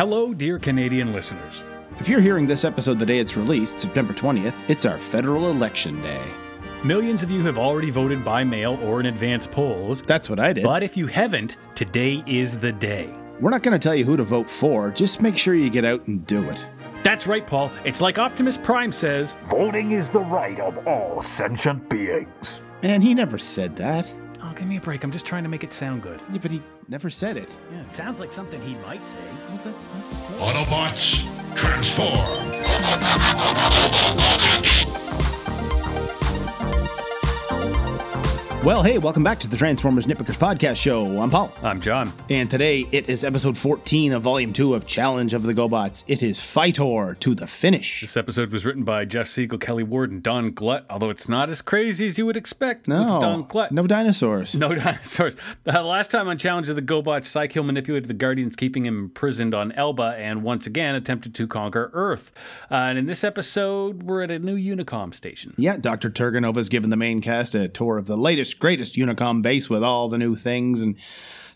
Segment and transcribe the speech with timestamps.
[0.00, 1.62] Hello, dear Canadian listeners.
[1.98, 6.00] If you're hearing this episode the day it's released, September 20th, it's our federal election
[6.00, 6.24] day.
[6.82, 10.00] Millions of you have already voted by mail or in advance polls.
[10.00, 10.64] That's what I did.
[10.64, 13.12] But if you haven't, today is the day.
[13.40, 15.84] We're not going to tell you who to vote for, just make sure you get
[15.84, 16.66] out and do it.
[17.02, 17.70] That's right, Paul.
[17.84, 22.62] It's like Optimus Prime says Voting is the right of all sentient beings.
[22.82, 24.10] Man, he never said that.
[24.42, 25.04] Oh, give me a break.
[25.04, 26.20] I'm just trying to make it sound good.
[26.32, 27.58] Yeah, but he never said it.
[27.72, 29.18] Yeah, it sounds like something he might say.
[29.48, 32.16] Well, that's not Autobots, transform!
[38.62, 41.18] Well, hey, welcome back to the Transformers Nitpickers Podcast Show.
[41.22, 41.50] I'm Paul.
[41.62, 42.12] I'm John.
[42.28, 46.04] And today it is episode 14 of volume 2 of Challenge of the GoBots.
[46.06, 48.02] It is Fitor to the finish.
[48.02, 51.48] This episode was written by Jeff Siegel, Kelly Ward, and Don Glut, although it's not
[51.48, 53.72] as crazy as you would expect No, Don Glut.
[53.72, 54.54] no dinosaurs.
[54.54, 55.36] No dinosaurs.
[55.66, 59.54] Uh, last time on Challenge of the GoBots, Cy-Kill manipulated the Guardians, keeping him imprisoned
[59.54, 62.30] on Elba, and once again attempted to conquer Earth.
[62.70, 65.54] Uh, and in this episode, we're at a new Unicom station.
[65.56, 66.10] Yeah, Dr.
[66.10, 70.08] Turganova's given the main cast a tour of the latest, greatest Unicom base with all
[70.08, 70.80] the new things.
[70.80, 70.98] And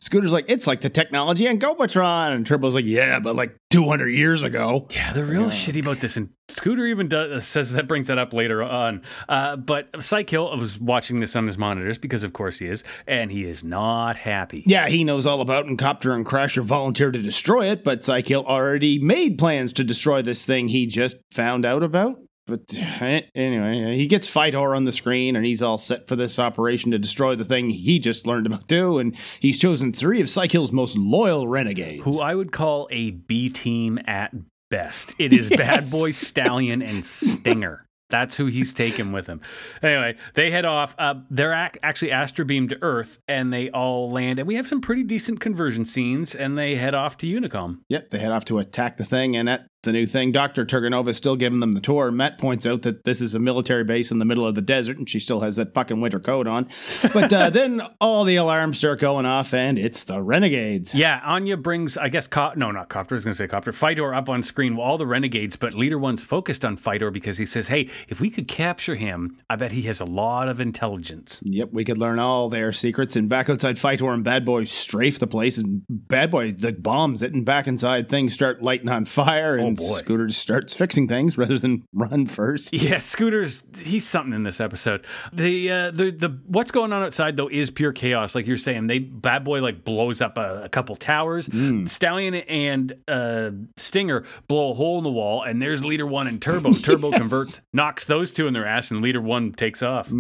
[0.00, 2.34] Scooter's like, it's like the technology on Gobotron.
[2.34, 4.86] And Turbo's like, yeah, but like 200 years ago.
[4.90, 8.32] Yeah, they're real shitty about this, and Scooter even does, says that brings that up
[8.32, 9.02] later on.
[9.28, 13.32] Uh, but Cy-Kill was watching this on his monitors because, of course, he is, and
[13.32, 14.62] he is not happy.
[14.64, 18.44] Yeah, he knows all about, and Copter and Crasher volunteer to destroy it, but Cy-Kill
[18.44, 22.18] already made plans to destroy this thing he just found out about.
[22.46, 22.74] But
[23.34, 26.98] anyway, he gets Fitor on the screen, and he's all set for this operation to
[26.98, 28.98] destroy the thing he just learned about too.
[28.98, 32.04] And he's chosen three of Cy-Kill's most loyal renegades.
[32.04, 34.34] Who I would call a B team at
[34.70, 35.14] best.
[35.18, 37.86] It is Bad Boy Stallion and Stinger.
[38.10, 39.40] That's who he's taken with him.
[39.82, 40.94] Anyway, they head off.
[40.98, 44.38] Uh, they're ac- actually astro beamed to Earth, and they all land.
[44.38, 46.34] And we have some pretty decent conversion scenes.
[46.34, 47.80] And they head off to Unicom.
[47.88, 50.64] Yep, they head off to attack the thing, and at the new thing, Dr.
[50.64, 52.10] Turganova is still giving them the tour.
[52.10, 54.98] Matt points out that this is a military base in the middle of the desert,
[54.98, 56.68] and she still has that fucking winter coat on.
[57.12, 60.94] But uh, then all the alarms start going off, and it's the Renegades.
[60.94, 63.14] Yeah, Anya brings, I guess, co- no, not Copter.
[63.14, 63.72] I was going to say Copter.
[63.72, 67.38] Fitor up on screen with all the renegades, but Leader One's focused on Fitor because
[67.38, 70.60] he says, hey, if we could capture him, I bet he has a lot of
[70.60, 71.40] intelligence.
[71.42, 73.16] Yep, we could learn all their secrets.
[73.16, 77.22] And back outside Fitor and Bad Boy strafe the place, and Bad Boy like bombs
[77.22, 79.82] it, and back inside things start lighting on fire, and boy.
[79.98, 82.72] Scooter starts fixing things rather than run first.
[82.72, 85.06] Yeah, Scooter's he's something in this episode.
[85.32, 88.34] The uh, the the what's going on outside though is pure chaos.
[88.34, 91.48] Like you're saying, they bad boy like blows up a, a couple towers.
[91.86, 96.40] Stallion and uh, Stinger blow a hole in the wall, and there's Leader One and
[96.40, 96.72] Turbo.
[96.84, 97.18] Turbo Yes.
[97.20, 100.10] converts, knocks those two in their ass, and Leader One takes off.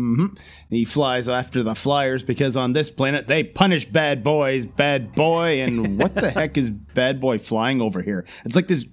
[0.70, 5.60] He flies after the Flyers because on this planet they punish bad boys, bad boy.
[5.60, 8.26] And what the heck is bad boy flying over here?
[8.44, 8.86] It's like this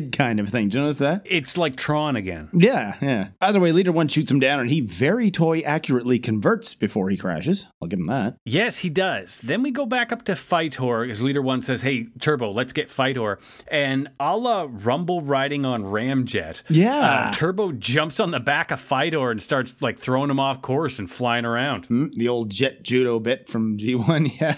[0.00, 0.68] grid kind of thing.
[0.68, 1.22] Do you notice that?
[1.24, 2.48] It's like Tron again.
[2.52, 3.28] Yeah, yeah.
[3.40, 7.16] Either way, Leader One shoots him down and he very toy accurately converts before he
[7.16, 7.68] crashes.
[7.80, 8.36] I'll give him that.
[8.44, 9.38] Yes, he does.
[9.40, 12.88] Then we go back up to Fitor as Leader One says, "Hey, Turbo, let's get
[12.88, 16.62] Fitor." And a la Rumble riding on Ramjet.
[16.68, 17.28] Yeah.
[17.28, 20.98] uh, Turbo jumps on the back of Fitor and starts like throwing him off course
[20.98, 21.86] and flying around.
[21.86, 24.56] Hmm, the old jet judo bit from G1, yeah.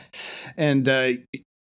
[0.56, 1.12] And uh,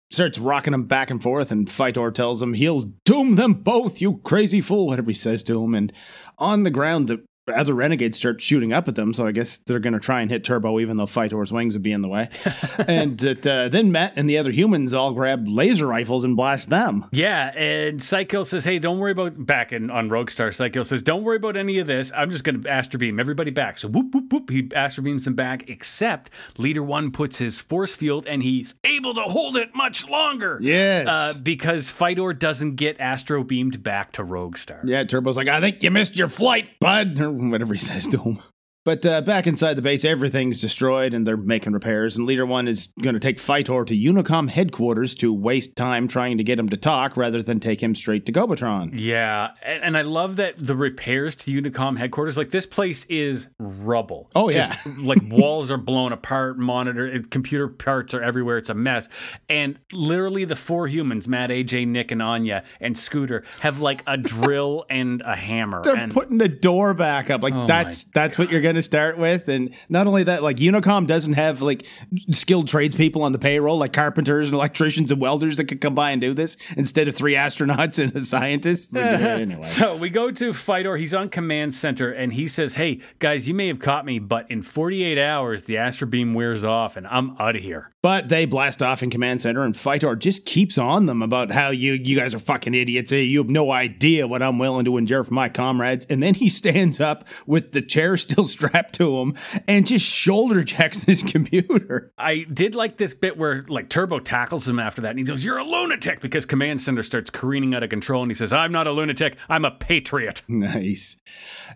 [0.09, 4.17] starts rocking him back and forth, and Fitor tells him he'll doom them both, you
[4.19, 5.73] crazy fool, whatever he says to him.
[5.73, 5.91] And
[6.37, 9.79] on the ground, the other renegades start shooting up at them, so I guess they're
[9.79, 12.29] going to try and hit Turbo, even though Fitor's wings would be in the way.
[12.87, 16.69] and it, uh, then Matt and the other humans all grab laser rifles and blast
[16.69, 17.05] them.
[17.11, 21.23] Yeah, and Cy-Kill says, "Hey, don't worry about back in on Roguestar." Cy-Kill says, "Don't
[21.23, 22.11] worry about any of this.
[22.15, 25.25] I'm just going to astro beam everybody back." So whoop whoop whoop, he astro beams
[25.25, 25.69] them back.
[25.69, 30.57] Except Leader One puts his force field, and he's able to hold it much longer.
[30.61, 31.07] Yes.
[31.09, 34.81] uh, because Fitor doesn't get astro beamed back to Roguestar.
[34.83, 38.39] Yeah, Turbo's like, I think you missed your flight, bud, whatever he says to him.
[38.87, 42.15] But uh, back inside the base, everything's destroyed and they're making repairs.
[42.15, 46.37] And Leader One is going to take Fitor to Unicom headquarters to waste time trying
[46.37, 48.91] to get him to talk rather than take him straight to Gobotron.
[48.93, 53.49] Yeah, and, and I love that the repairs to Unicom headquarters, like this place is
[53.59, 54.29] rubble.
[54.33, 54.73] Oh, yeah.
[54.85, 58.57] Just, like walls are blown apart, monitor, computer parts are everywhere.
[58.57, 59.09] It's a mess.
[59.49, 64.15] And literally, the four humans, Matt, AJ, Nick, and Anya, and Scooter, have like a
[64.15, 65.83] drill and a hammer.
[65.83, 67.43] They're and putting the door back up.
[67.43, 69.47] Like Oh that's that's what you're going to start with.
[69.47, 71.85] And not only that, like Unicom doesn't have like
[72.31, 76.11] skilled tradespeople on the payroll, like carpenters and electricians and welders that could come by
[76.11, 78.93] and do this instead of three astronauts and a scientist.
[78.93, 79.63] Like, anyway.
[79.63, 80.97] So we go to Fitor.
[80.97, 84.49] He's on command center, and he says, "Hey guys, you may have caught me, but
[84.51, 88.45] in 48 hours, the astro beam wears off, and I'm out of here." But they
[88.45, 92.15] blast off in command center, and Fitor just keeps on them about how you you
[92.15, 93.11] guys are fucking idiots.
[93.11, 93.17] eh?
[93.17, 96.05] You have no idea what I'm willing to endure for my comrades.
[96.09, 99.33] And then he stands up with the chair still strapped to him
[99.67, 102.11] and just shoulder checks his computer.
[102.17, 105.43] I did like this bit where like Turbo tackles him after that, and he goes,
[105.43, 108.71] "You're a lunatic," because command center starts careening out of control, and he says, "I'm
[108.71, 109.35] not a lunatic.
[109.49, 111.17] I'm a patriot." Nice.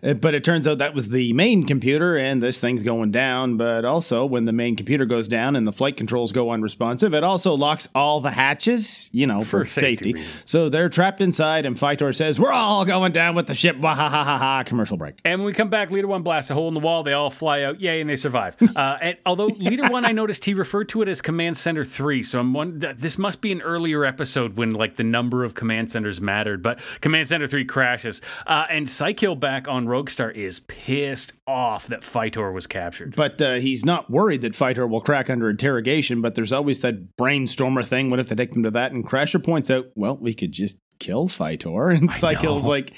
[0.02, 3.56] Uh, But it turns out that was the main computer, and this thing's going down.
[3.56, 7.22] But also, when the main computer goes down and the flight controls go unresponsive, it
[7.24, 10.24] also locks all the hatches, you know, for, For safety safety.
[10.44, 13.76] So they're trapped inside, and Fitor says, We're all going down with the ship.
[13.78, 14.62] Wah ha ha ha ha.
[14.64, 15.18] Commercial break.
[15.24, 17.02] And when we come back, Leader One blasts a hole in the wall.
[17.02, 18.56] They all fly out, yay, and they survive.
[18.74, 22.22] Uh, and although Leader One, I noticed he referred to it as Command Center Three,
[22.22, 22.78] so I'm one.
[22.96, 26.62] This must be an earlier episode when like the number of command centers mattered.
[26.62, 32.00] But Command Center Three crashes, uh, and Cy-Kill back on Roguestar is pissed off that
[32.00, 33.14] Fitor was captured.
[33.14, 37.16] But uh, he's not worried that Fitor will crack under interrogation, but there's always that
[37.16, 38.08] brainstormer thing.
[38.08, 38.92] What if they take them to that?
[38.92, 41.94] And Crasher points out, well, we could just kill Fitor.
[41.94, 42.92] And Cy-Kill's like,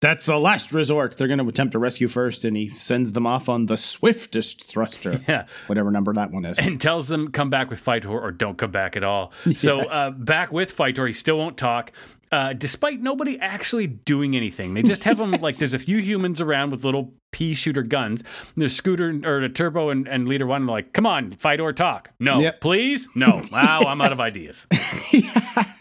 [0.00, 1.16] that's a last resort.
[1.16, 2.44] They're going to attempt to rescue first.
[2.44, 5.20] And he sends them off on the swiftest thruster.
[5.28, 5.46] Yeah.
[5.66, 6.58] Whatever number that one is.
[6.58, 9.32] and tells them come back with Fitor or don't come back at all.
[9.56, 11.92] So uh, back with Fitor, he still won't talk.
[12.30, 16.40] Uh, despite nobody actually doing anything, they just have him like there's a few humans
[16.42, 18.22] around with little pea shooter guns.
[18.54, 20.66] There's Scooter or the Turbo and, and Leader One.
[20.66, 22.10] Like, come on, Fitor, talk.
[22.20, 22.60] No, Yep.
[22.60, 23.42] please, no.
[23.50, 24.66] Wow, I'm out of ideas.
[24.70, 24.78] but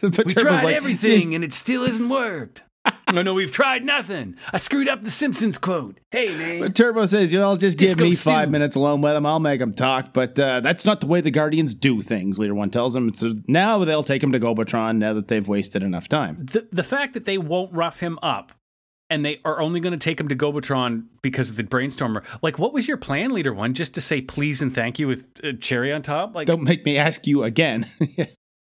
[0.02, 2.64] We Turbo's tried like, everything and it still hasn't worked.
[3.14, 4.36] No, no, we've tried nothing.
[4.52, 6.00] I screwed up the Simpsons quote.
[6.12, 6.60] Hey, man.
[6.60, 8.30] But Turbo says, "You'll just give Disco me stew.
[8.30, 9.26] five minutes alone with him.
[9.26, 12.38] I'll make him talk." But uh, that's not the way the Guardians do things.
[12.40, 13.14] Leader One tells him.
[13.14, 14.98] So now they'll take him to Gobotron.
[14.98, 16.46] Now that they've wasted enough time.
[16.52, 18.52] the the fact that they won't rough him up
[19.10, 22.24] and they are only going to take him to Gobotron because of the brainstormer.
[22.42, 23.74] Like, what was your plan, Leader One?
[23.74, 26.36] Just to say please and thank you with a cherry on top?
[26.36, 27.88] Like, Don't make me ask you again.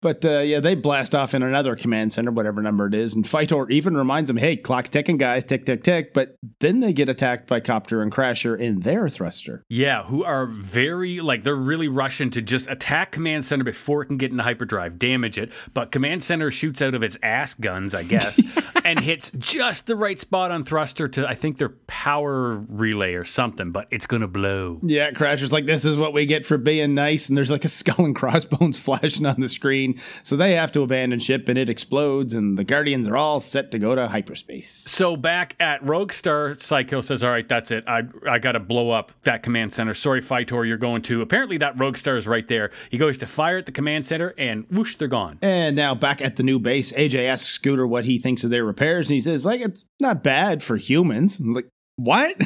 [0.00, 3.25] But uh, yeah, they blast off in another command center, whatever number it is, and
[3.25, 7.09] Fitor even reminds them, "Hey, clock's ticking, guys, tick, tick, tick." But then they get
[7.09, 9.65] attacked by Copter and Crasher in their thruster.
[9.69, 14.06] yeah, who are very like they're really rushing to just attack Command Center before it
[14.06, 15.50] can get into hyperdrive, damage it.
[15.75, 18.41] But Command Center shoots out of its ass guns, I guess,
[18.85, 23.25] and hits just the right spot on thruster to I think their power relay or
[23.25, 23.73] something.
[23.73, 24.79] But it's gonna blow.
[24.83, 27.69] Yeah, Crasher's like, "This is what we get for being nice," and there's like a
[27.69, 29.88] skull and crossbones flashing on the screen,
[30.23, 33.70] so they have to abandon ship, and it explodes, and the Guardians are all set
[33.73, 34.85] to go to hyperspace.
[34.87, 37.85] So back at Rogue Star, Cy-Kill says, "All right, that's it.
[37.87, 39.94] I I got to blow up that command center.
[39.94, 41.23] Sorry, Fitor, you're going to.
[41.23, 42.70] Apparently, that Rogue Star is right there.
[42.90, 45.38] He goes to fire at the command center, and whoosh, they're gone.
[45.43, 48.64] And now back at the new base, AJ asks Scooter what he thinks of their
[48.64, 51.69] repairs, and he says, "Like it's not bad for humans." I was like,
[51.99, 52.37] "What?"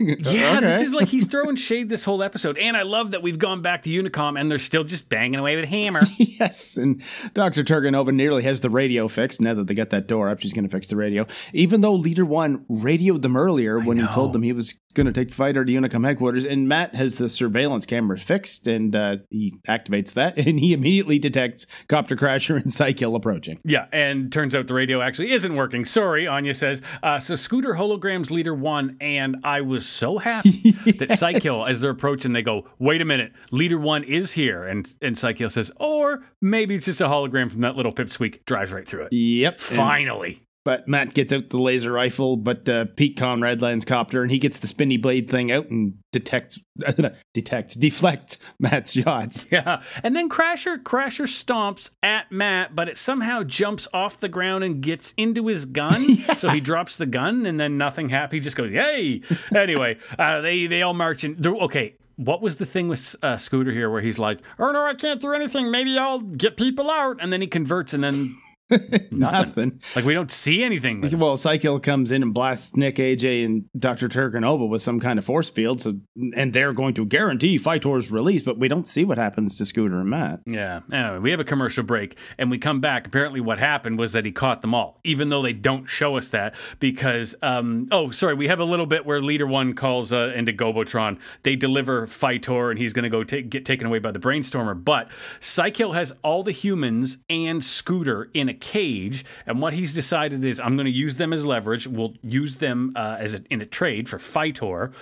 [0.00, 2.58] Yeah, this is like he's throwing shade this whole episode.
[2.58, 5.56] And I love that we've gone back to Unicom, and they're still just banging away
[5.56, 6.02] with hammer.
[6.18, 7.02] Yes, and
[7.34, 7.64] Dr.
[7.64, 9.40] Turganova nearly has the radio fixed.
[9.40, 11.26] Now that they got that door up, she's going to fix the radio.
[11.52, 15.12] Even though Leader One radioed them earlier when he told them he was going to
[15.12, 19.18] take the Fitor to Unicom headquarters, and Matt has the surveillance cameras fixed, and uh,
[19.30, 23.60] he activates that, and he immediately detects Copter Crasher and Cy-Kill approaching.
[23.64, 25.84] Yeah, and turns out the radio actually isn't working.
[25.84, 26.82] Sorry, Anya says.
[27.02, 31.92] Uh, so Scooter holograms leader one, and I was so happy that Cy-Kill, as they're
[31.92, 36.24] approaching, they go, "Wait a minute, leader one is here," and and Cy-Kill says, "Or
[36.42, 39.12] maybe it's just a hologram from that little pipsqueak." Drives right through it.
[39.12, 39.60] Yep.
[39.60, 44.30] Finally, But Matt gets out the laser rifle, but uh, Pete Conrad lands copter, and
[44.30, 46.58] he gets the spinny blade thing out and detects,
[47.32, 49.46] detects, deflects Matt's shots.
[49.50, 49.80] yeah.
[50.02, 54.82] And then Crasher Crasher stomps at Matt, but it somehow jumps off the ground and
[54.82, 56.18] gets into his gun.
[56.36, 58.34] So he drops the gun, and then nothing happens.
[58.36, 59.22] He just goes, "Yay!"
[59.56, 61.42] Anyway, uh, they they all march in.
[61.46, 61.94] Okay.
[62.16, 65.20] What was the thing with uh, Scooter here where he's like, oh no, I can't
[65.20, 65.70] do anything.
[65.70, 67.18] Maybe I'll get people out.
[67.20, 68.36] And then he converts and then
[69.10, 69.18] nothing.
[69.18, 69.80] Nothing.
[69.96, 71.02] Like we don't see anything.
[71.02, 71.18] him.
[71.28, 74.08] Well, Cy-Kill comes in and blasts Nick, AJ, and Dr.
[74.08, 75.96] Turganova with some kind of force field, so
[76.36, 79.98] and they're going to guarantee Fitor's release, but we don't see what happens to Scooter
[79.98, 80.40] and Matt.
[80.46, 80.80] Yeah.
[80.92, 83.06] Anyway, we have a commercial break and we come back.
[83.06, 86.28] Apparently, what happened was that he caught them all, even though they don't show us
[86.28, 90.32] that because, um, oh, sorry, we have a little bit where Leader One calls uh,
[90.36, 91.18] into Gobotron.
[91.42, 94.82] They deliver Fitor and he's going to go ta- get taken away by the Brainstormer.
[94.82, 95.08] But
[95.40, 99.24] Cy-Kill has all the humans and Scooter in a cage.
[99.46, 101.86] And what he's decided is I'm going to use them as leverage.
[101.86, 104.92] We'll use them uh, as a, in a trade for Fitor.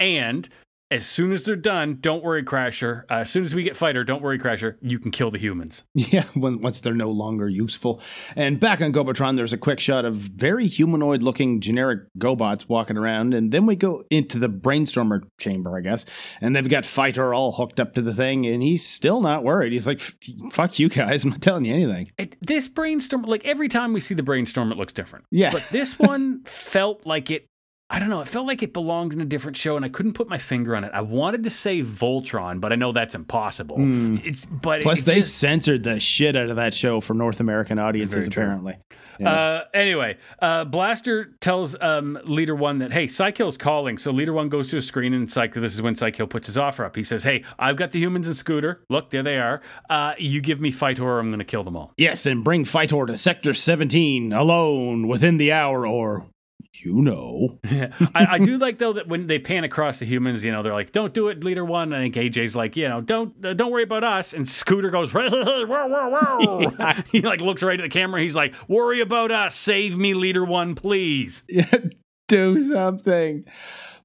[0.00, 0.48] And
[0.94, 3.02] as soon as they're done, don't worry, Crasher.
[3.10, 4.76] Uh, as soon as we get Fitor, don't worry, Crasher.
[4.80, 5.82] You can kill the humans.
[6.04, 8.00] Yeah, when, once they're no longer useful.
[8.36, 12.98] And back on Gobotron, there's a quick shot of very humanoid looking generic Gobots walking
[12.98, 13.32] around.
[13.32, 16.04] And then we go into the brainstormer chamber, I guess.
[16.40, 18.46] And they've got Fitor all hooked up to the thing.
[18.46, 19.72] And he's still not worried.
[19.72, 19.98] He's like,
[20.52, 21.24] fuck you guys.
[21.24, 22.12] I'm not telling you anything.
[22.18, 25.24] It, this brainstorm, like every time we see the brainstorm, it looks different.
[25.30, 25.50] Yeah.
[25.50, 27.48] But this one felt like it
[27.94, 28.20] I don't know.
[28.20, 30.74] It felt like it belonged in a different show, and I couldn't put my finger
[30.74, 30.90] on it.
[30.92, 33.76] I wanted to say Voltron, but I know that's impossible.
[34.24, 37.38] It's but Plus, it they just- censored the shit out of that show for North
[37.38, 38.42] American audiences, Very true.
[38.42, 38.76] apparently.
[39.24, 43.96] Uh, anyway, uh, Blaster tells um, Leader One that hey, Cy-Kill's calling.
[43.96, 45.54] So Leader One goes to a screen, and Psych.
[45.54, 46.96] This is when Cy-Kill puts his offer up.
[46.96, 48.80] He says, "Hey, I've got the humans and Scooter.
[48.90, 49.62] Look, there they are.
[49.88, 52.64] Uh, you give me Fight or I'm going to kill them all." Yes, and bring
[52.64, 56.26] Fitor to Sector 17 alone within the hour, or
[56.74, 57.58] you know.
[57.64, 60.72] I, I do like though that when they pan across the humans, you know, they're
[60.72, 63.70] like, "Don't do it, Leader One." I think AJ's like, you know, don't uh, don't
[63.70, 64.32] worry about us.
[64.32, 66.94] And Scooter goes, whoa, whoa, whoa.
[67.12, 68.20] he like looks right at the camera.
[68.20, 69.54] He's like, "Worry about us.
[69.54, 71.44] Save me, Leader One, please."
[72.28, 73.44] do something.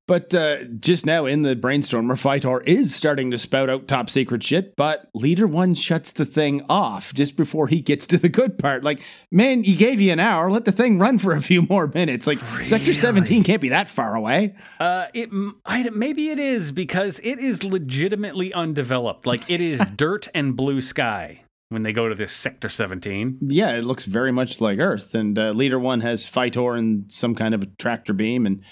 [0.10, 4.42] But uh, just now in the brainstormer, Fitor is starting to spout out top secret
[4.42, 8.58] shit, but Leader One shuts the thing off just before he gets to the good
[8.58, 8.84] part.
[8.84, 9.02] Like,
[9.32, 12.26] man, he gave you an hour, let the thing run for a few more minutes.
[12.26, 14.56] Like, Sector 17 can't be that far away.
[14.80, 15.30] Uh, it
[15.64, 19.28] I, maybe it is because it is legitimately undeveloped.
[19.28, 23.38] Like it is dirt and blue sky when they go to this sector 17.
[23.42, 25.14] Yeah, it looks very much like Earth.
[25.14, 28.64] And uh, Leader One has Fitor and some kind of a tractor beam, and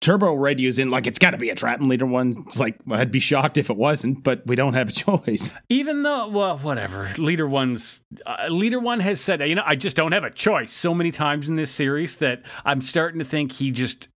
[0.00, 1.78] Turbo radios in like it's got to be a trap.
[1.78, 4.88] And Leader One's like, well, I'd be shocked if it wasn't, but we don't have
[4.88, 4.92] a
[5.26, 5.52] choice.
[5.68, 7.10] Even though, well, whatever.
[7.18, 10.72] Leader One's uh, Leader One has said, you know, I just don't have a choice
[10.72, 14.08] so many times in this series that I'm starting to think he just.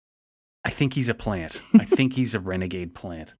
[0.64, 1.60] I think he's a plant.
[1.74, 3.32] I think he's a renegade plant.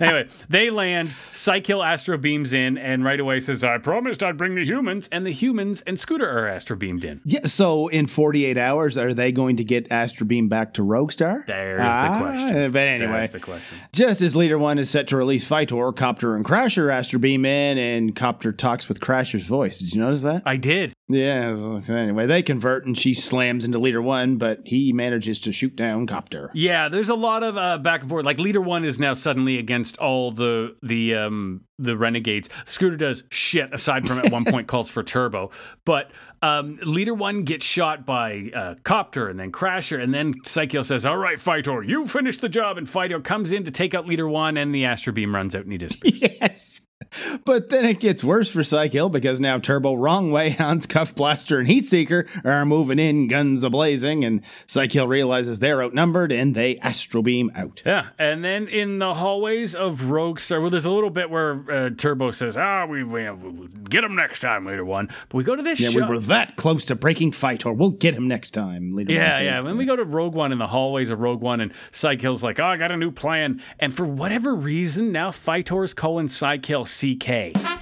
[0.00, 1.08] Anyway, they land.
[1.32, 5.08] Cy-Kill Astro beams in and right away says, I promised I'd bring the humans.
[5.12, 7.20] And the humans and Scooter are Astro beamed in.
[7.24, 11.46] Yeah, so in 48 hours, are they going to get Astro Beam back to Roguestar?
[11.46, 12.72] There's Ah, the question.
[12.72, 13.78] But anyway, the question.
[13.92, 17.78] just as Leader One is set to release Fitor, Copter and Crasher Astro Beam in,
[17.78, 19.78] and Copter talks with Crasher's voice.
[19.78, 20.42] Did you notice that?
[20.46, 20.92] I did.
[21.08, 21.80] yeah.
[21.88, 26.06] Anyway, they convert, and she slams into Leader One, but he manages to shoot down
[26.06, 26.50] Copter.
[26.54, 28.24] Yeah, there's a lot of uh, back and forth.
[28.24, 32.48] Like leader one is now suddenly against all the the um the renegades.
[32.66, 35.50] Scooter does shit aside from at one point calls for turbo,
[35.84, 36.10] but
[36.42, 41.06] um, leader one gets shot by uh, copter and then crasher, and then Cy-Kill says,
[41.06, 44.28] "All right, Fitor, you finish the job." And Fitor comes in to take out leader
[44.28, 46.20] one, and the Astro Beam runs out and he disappears.
[46.20, 46.80] Yes.
[47.44, 51.58] But then it gets worse for Cy-Kill because now Turbo, Wrong Way, Hans, Cuff Blaster,
[51.58, 56.78] and Heatseeker are moving in, guns a blazing, and Cy-Kill realizes they're outnumbered and they
[56.78, 57.82] Astro Beam out.
[57.84, 61.90] Yeah, and then in the hallways of Roguestar, well, there's a little bit where uh,
[61.96, 65.54] Turbo says, "Ah, we, we, we get him next time, leader one." But we go
[65.56, 66.00] to this Yeah, show.
[66.00, 68.94] we were that close to breaking fight, or we'll get him next time.
[68.94, 69.60] Leader One Yeah, yeah.
[69.60, 72.58] When we go to Rogue One in the hallways of Rogue One, and Cy-Kill's like,
[72.58, 77.73] "Oh, I got a new plan," and for whatever reason, now Fitor's calling Cy-Kill CK.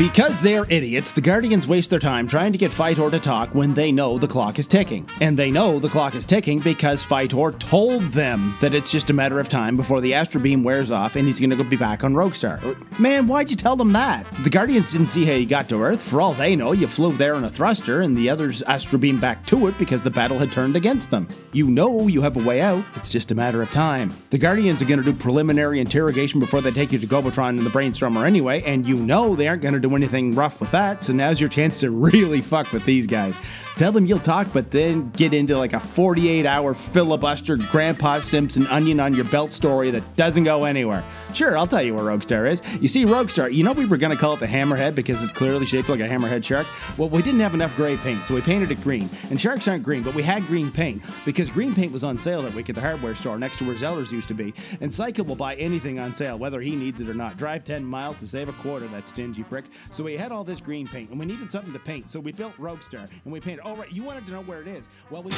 [0.00, 3.74] Because they're idiots, the Guardians waste their time trying to get Fitor to talk when
[3.74, 5.06] they know the clock is ticking.
[5.20, 9.12] And they know the clock is ticking because Fitor told them that it's just a
[9.12, 12.02] matter of time before the Astro Beam wears off and he's gonna go be back
[12.02, 12.78] on Roguestar.
[12.98, 14.26] Man, why'd you tell them that?
[14.42, 16.00] The Guardians didn't see how you got to Earth.
[16.00, 19.20] For all they know, you flew there in a thruster and the others Astro Beam
[19.20, 21.28] back to it because the battle had turned against them.
[21.52, 24.16] You know you have a way out, it's just a matter of time.
[24.30, 27.70] The Guardians are gonna do preliminary interrogation before they take you to Gobotron and the
[27.70, 31.40] Brainstormer anyway, and you know they aren't gonna do anything rough with that, so now's
[31.40, 33.38] your chance to really fuck with these guys.
[33.76, 38.66] Tell them you'll talk, but then get into like a 48 hour filibuster Grandpa Simpson
[38.66, 41.04] onion on your belt story that doesn't go anywhere.
[41.32, 42.62] Sure, I'll tell you where Roguestar is.
[42.80, 45.64] You see, Roguestar, you know we were gonna call it the Hammerhead because it's clearly
[45.64, 46.66] shaped like a hammerhead shark?
[46.98, 49.08] Well, we didn't have enough gray paint, so we painted it green.
[49.30, 52.42] And sharks aren't green, but we had green paint because green paint was on sale
[52.42, 54.52] that week at the hardware store next to where Zellers used to be.
[54.80, 57.36] And Cy-Kill will buy anything on sale, whether he needs it or not.
[57.36, 59.64] Drive 10 miles to save a quarter, that stingy prick.
[59.90, 62.32] So we had all this green paint, and we needed something to paint, so we
[62.32, 63.62] built Roguestar, and we painted.
[63.64, 64.86] Oh, right, you wanted to know where it is.
[65.10, 65.32] Well, we.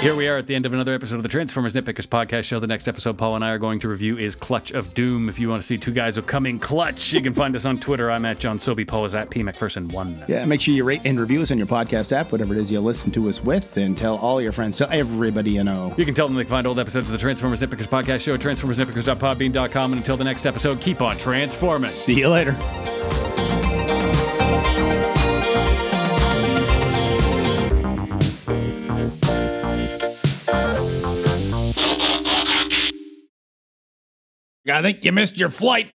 [0.00, 2.60] Here we are at the end of another episode of the Transformers Nitpickers podcast show.
[2.60, 5.28] The next episode Paul and I are going to review is Clutch of Doom.
[5.28, 7.64] If you want to see two guys who come in clutch, you can find us
[7.64, 8.10] on Twitter.
[8.10, 8.84] I'm at John Sobey.
[8.84, 10.28] Paul is at P McPherson1.
[10.28, 12.70] Yeah, make sure you rate and review us on your podcast app, whatever it is
[12.70, 15.94] you listen to us with, and tell all your friends, tell everybody you know.
[15.96, 18.34] You can tell them they can find old episodes of the Transformers Nitpickers podcast show
[18.34, 19.92] at transformersnitpickers.podbean.com.
[19.92, 21.88] And until the next episode, keep on transforming.
[21.88, 22.56] See you later.
[34.68, 35.95] I think you missed your flight.